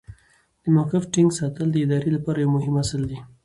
[0.63, 3.19] د موقف ټینګ ساتل د ادارې لپاره یو مهم اصل دی.